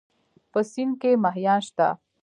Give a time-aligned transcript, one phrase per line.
[0.51, 1.87] په سيند کې مهيان شته؟